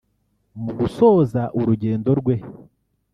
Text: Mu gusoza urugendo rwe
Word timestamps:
Mu 0.63 0.71
gusoza 0.79 1.41
urugendo 1.59 2.09
rwe 2.19 2.35